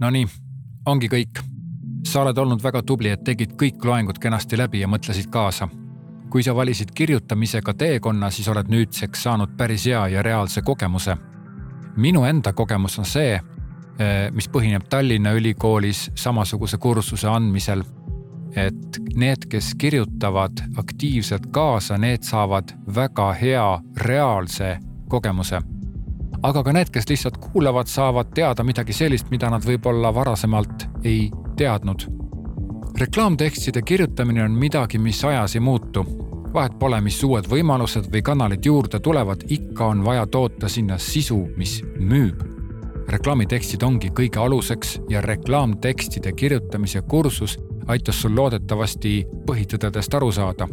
[0.00, 0.26] Nonii,
[0.86, 1.42] ongi kõik.
[2.06, 5.68] sa oled olnud väga tubli, et tegid kõik loengud kenasti läbi ja mõtlesid kaasa.
[6.30, 11.16] kui sa valisid kirjutamisega teekonna, siis oled nüüdseks saanud päris hea ja reaalse kogemuse.
[11.96, 13.34] minu enda kogemus on see,
[13.98, 17.82] eh, mis põhineb Tallinna Ülikoolis samasuguse kursuse andmisel
[18.56, 24.78] et need, kes kirjutavad aktiivselt kaasa, need saavad väga hea reaalse
[25.08, 25.60] kogemuse.
[26.46, 31.30] Aga ka need, kes lihtsalt kuulavad, saavad teada midagi sellist, mida nad võib-olla varasemalt ei
[31.56, 32.06] teadnud.
[32.98, 36.06] reklaamtekstide kirjutamine on midagi, mis ajas ei muutu.
[36.54, 41.48] vahet pole, mis uued võimalused või kanalid juurde tulevad, ikka on vaja toota sinna sisu,
[41.56, 42.56] mis müüb
[43.08, 50.68] reklaamitekstid ongi kõige aluseks ja reklaamtekstide kirjutamise kursus aitas sul loodetavasti põhitõdedest aru saada.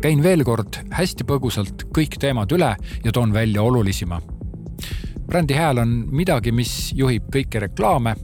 [0.00, 4.20] Käin veel kord hästi põgusalt kõik teemad üle ja toon välja olulisima.
[5.26, 8.14] brändi hääl on midagi, mis juhib kõiki reklaame.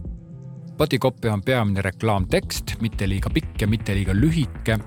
[0.76, 4.78] Body copy on peamine reklaamtekst, mitte liiga pikk ja mitte liiga lühike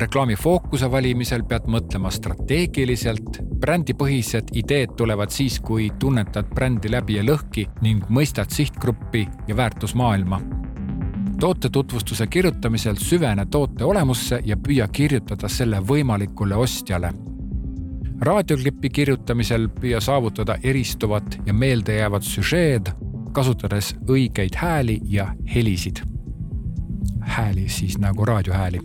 [0.00, 3.42] reklaami fookuse valimisel pead mõtlema strateegiliselt.
[3.60, 10.59] brändipõhised ideed tulevad siis, kui tunnetad brändi läbi ja lõhki ning mõistad sihtgruppi ja väärtusmaailma
[11.40, 17.12] tootetutvustuse kirjutamisel süvene toote olemusse ja püüa kirjutada selle võimalikule ostjale.
[18.20, 22.92] raadioklipi kirjutamisel püüa saavutada eristuvat ja meeldejäävat süžeed,
[23.32, 25.96] kasutades õigeid hääli ja helisid.
[27.20, 28.80] hääli siis nagu raadiohääli.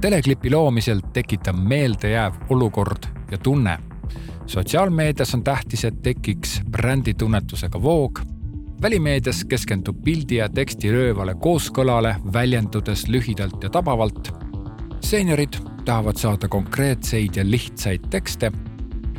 [0.00, 3.78] teleklipi loomisel tekitab meeldejääv olukord ja tunne
[4.46, 8.20] sotsiaalmeedias on tähtis, et tekiks bränditunnetusega voog
[8.82, 14.32] välimeedias keskendub pildi ja teksti röövale kooskõlale, väljendudes lühidalt ja tabavalt.
[15.00, 18.52] seeniorid tahavad saada konkreetseid ja lihtsaid tekste.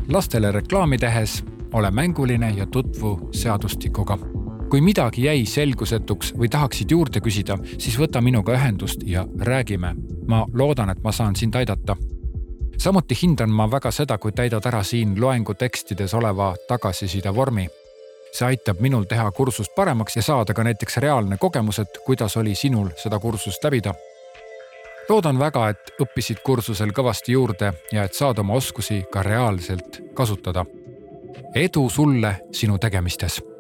[0.08, 4.18] lastele reklaami tehes ole mänguline ja tutvu seadustikuga.
[4.70, 9.96] kui midagi jäi selgusetuks või tahaksid juurde küsida, siis võta minuga ühendust ja räägime.
[10.28, 11.96] ma loodan, et ma saan sind aidata
[12.78, 17.70] samuti hindan ma väga seda, kui täidad ära siin loengutekstides oleva tagasiside vormi
[18.34, 22.56] see aitab minul teha kursust paremaks ja saada ka näiteks reaalne kogemus, et kuidas oli
[22.56, 23.94] sinul seda kursust läbida.
[25.10, 30.66] loodan väga, et õppisid kursusel kõvasti juurde ja et saad oma oskusi ka reaalselt kasutada.
[31.56, 33.53] edu sulle sinu tegemistes